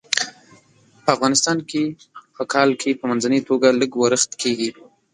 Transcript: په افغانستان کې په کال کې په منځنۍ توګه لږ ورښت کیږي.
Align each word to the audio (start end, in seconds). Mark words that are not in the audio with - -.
په 1.03 1.09
افغانستان 1.15 1.57
کې 1.69 1.83
په 2.35 2.43
کال 2.53 2.69
کې 2.81 2.97
په 2.99 3.05
منځنۍ 3.09 3.39
توګه 3.49 3.67
لږ 3.79 3.91
ورښت 3.97 4.31
کیږي. 4.41 4.69